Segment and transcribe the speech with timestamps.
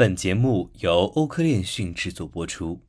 [0.00, 2.80] 本节目由欧科链讯制作播出。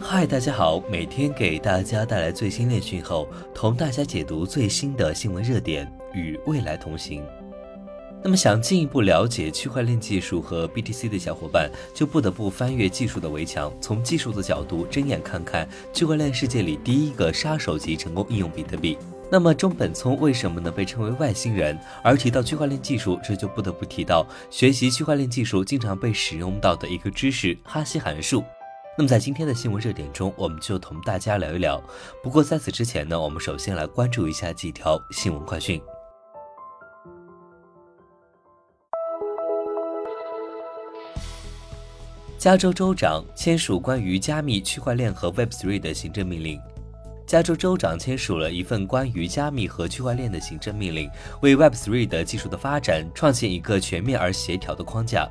[0.00, 7.22] 嗨，大家好，每天给大家带来最新链讯后，同大家解读最新的新闻热点，与未来同行。
[8.24, 18.98] 那么，想进一步了解区块链技术和 BTC 的小伙伴，就不得不翻越技术的围墙，从技术的角度睁眼看看区块链世界里第一个杀手级成功应用比特币。
[19.34, 21.76] 那么中本聪为什么呢被称为外星人？
[22.04, 28.44] 而提到区块链技术，这就不得不提到学习区块链技术经常被使用到的一个知识——哈希函数。
[28.96, 31.82] 那么在今天的新闻热点中，我们就同大家聊一聊。
[32.22, 35.82] 不过在此之前呢，我们首先来关注一下几条新闻快讯。
[42.38, 46.60] 加州州长签署关于加密区块链和 Web3 的行政命令。
[47.34, 55.28] 加州州长签署了一份关于加密和区块链的行政命令，为 Web3 的技术的发展创建一个全面而协调的框架。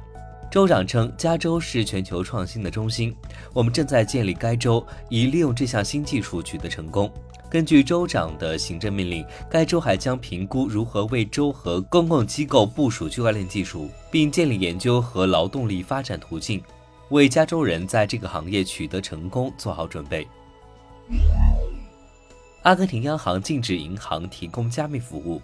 [0.52, 3.16] 州长称，加州是全球创新的中心，
[3.54, 7.10] 我们正在建立该州，以利用这项新技术取得成功。
[7.50, 16.62] 根据州长的行政命令，该州还将评估如何为州和公共机构部署区块链技术，并建立研究和劳动力发展途径，
[17.12, 20.28] 为加州人在这个行业取得成功做好准备。
[22.64, 25.42] 阿根廷央行禁止银行提供加密服务。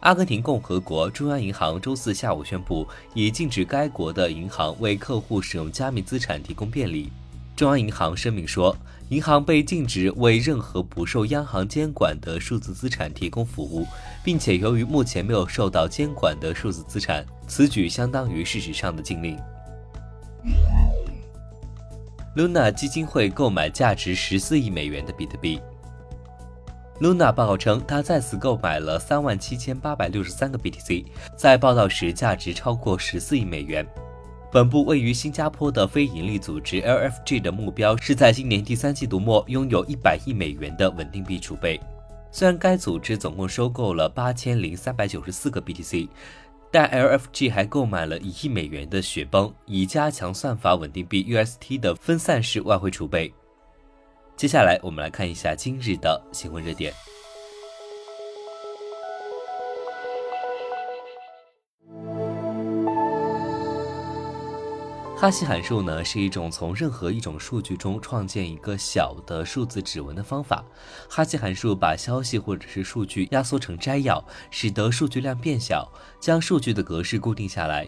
[0.00, 7.12] 阿根廷共和国中央银行周四下午宣布，已禁止该国的银行为客户使用加密资产提供便利。
[7.54, 8.74] 中央银行声明说，
[9.10, 13.86] 银行被禁止为任何不受央行监管的数字资产提供服务，
[14.24, 19.38] 并且由于目前没有受到监管的数字资产，此举相当于事实上的禁令。
[22.34, 25.60] Luna 基金会购买价值十四亿美元的比特币。
[27.02, 31.04] Luna 报告称，他再次购买了三万七千八百六十三个 BTC，
[31.36, 33.84] 在报道时价值超过十四亿美元。
[34.52, 41.80] 本部位于新加坡的非营利组织 LFG 的目标是在今年第三季度末拥有一百亿美元的稳定币储备。
[42.30, 46.08] 虽然该组织总共收购了八千零三百九十四个 BTC，
[46.70, 53.34] 但 LFG 还购买了一亿美元的雪崩，以加强算法稳定币 UST 的分散式外汇储备。
[54.36, 56.92] 接下来，我们来看一下今日的新闻热点。
[65.16, 70.64] 哈希函数呢，是一种从任何一种数据中创建一个小的数字指纹的方法。
[71.08, 75.88] 哈希函数把消息或者是数据压缩成摘要，使得数据量变小，
[76.18, 77.86] 将数据的格式固定下来。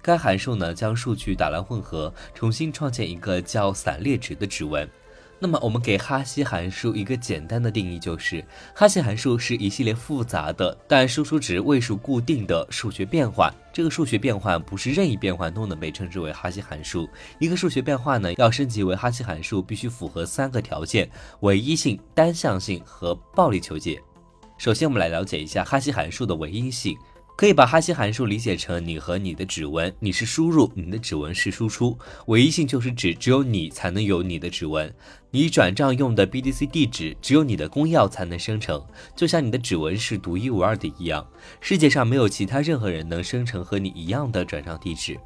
[0.00, 4.88] 该函数呢，将数据打乱混合，重新创建一个叫散列值的指纹。
[5.38, 8.42] 那么，我们给哈希函数一个简单的定义，就是
[8.74, 13.52] 哈希函数是一系列复杂的但输出值位数固定的数学变换。
[13.70, 17.06] 这个数学变换不是任意变换都能被称之为哈希函数。
[17.38, 21.10] 一个数学变换呢，要升级为哈希函数，必须符合三个条件：
[21.40, 24.00] 唯一性、单向性和暴力求解。
[24.56, 26.96] 首先，我们来了解一下哈希函数的唯一性。
[27.36, 31.96] 可以把哈希函数理解成你和你的指纹，你是输入，你的指纹是输出。
[32.28, 34.90] 唯一性就是指只有你才能有你的指纹，
[35.30, 38.82] 你转账用的 BTC 地址只有你的公钥才能生成，
[39.14, 41.26] 就像你的指纹是独一无二的一样，
[41.60, 45.20] 世界上没有其他任何人能生成和你一样的转账地址。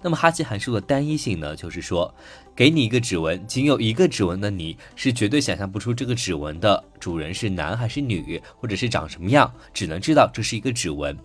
[0.00, 1.56] 那么哈希函数的单一性呢？
[1.56, 2.14] 就是说，
[2.54, 11.16] 给你一个指纹，仅有一个指纹的你是绝对想象不出这个指纹的主人是男还是女，或者是长什么样，只能知道这是一个指纹。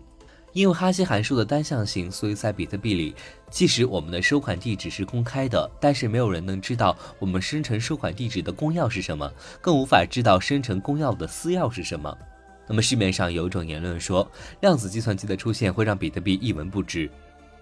[0.54, 3.16] 因为哈希函数的单向性，所以在比特币里，
[3.50, 9.32] 即使我们的收款地址是公开的，但是没有人能知道我们生成收款地址的公钥是什么，
[9.62, 12.18] 更无法知道生成公钥的私钥是什么。
[12.68, 14.30] 那么市面上有一种言论说，
[14.62, 17.10] 量子计算机的出现会让比特币一文不值。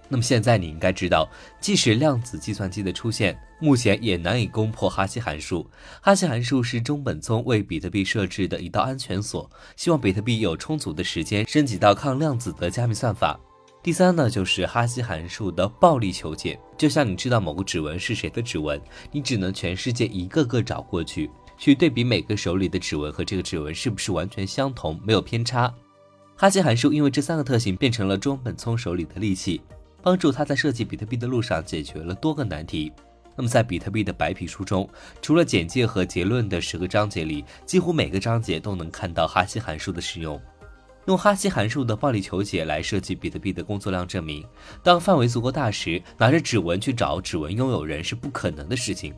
[0.09, 1.29] 那么现在你应该知道，
[1.61, 5.69] 即使量子计算机的出现，目前也难以攻破哈希函数。
[6.01, 13.39] 哈希函数是中本聪为比特币设置的一道安全锁，希望比特币有充足的时间升级到抗量子的加密算法。
[13.81, 16.59] 第三呢，就是哈希函数的暴力求解。
[16.77, 25.73] 就像你知道某个指纹是谁的指纹，你只能全世界一个个找过去，去对比每个手里的指纹和这个指纹是不是完全相同，没有偏差。
[26.35, 29.61] 哈希函数因为这三个特性，变成了中本聪手里的利器。
[30.01, 32.91] 帮助他在设计比特币的路上解决了多个难题。
[33.35, 34.89] 那么，在比特币的白皮书中，
[35.21, 40.39] 除了简介和结论的十个章节里，几乎每个章节都能看到哈希函数的使用。
[41.05, 44.45] 用哈希函数的暴力求解来设计比特币的工作量证明，
[44.83, 49.13] 当范围足够大时，拿着指纹去找指纹拥有人是不可能的事情。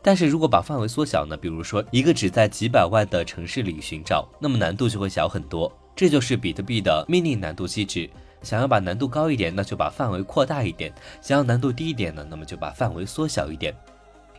[0.00, 1.36] 但是如果把范围缩小呢？
[1.36, 5.70] 比如说一个只在几百万的城市里寻找，那么难度就会小很多。
[5.96, 8.08] 这就是比特币的命令难度机制。
[8.42, 10.92] 想要把难度高一点，那就把范围扩大一点；
[11.22, 13.74] 想要难度低一点呢，那么就把范围缩小一点。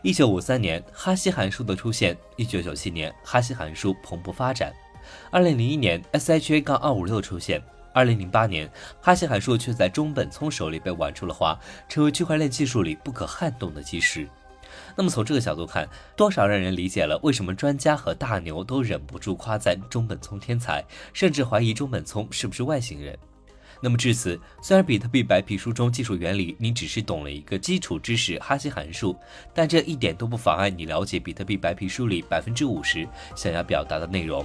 [0.02, 4.70] 一九五三年，哈希函数的出现；一九九七年，哈希函数蓬勃发展；
[5.32, 7.60] 二零零一年，SHA- 杠二五六出现；
[7.92, 8.70] 二零零八年，
[9.00, 11.58] 哈希函数却在中本聪手里被玩出了花，
[11.88, 14.28] 成为区块链技术里不可撼动的基石。
[14.96, 23.18] 那么从这个角度看，多少让人理解了为什么专家和大牛都忍不住夸赞中本聪天才，甚至怀疑中本聪是不是外星人。
[23.78, 29.14] 那么至此，虽然比特币白皮书中技术原理你只是懂了一个基础知识哈希函数，
[29.52, 34.44] 但这一点都不妨碍你了解比特币白皮书里百分之五十想要表达的内容。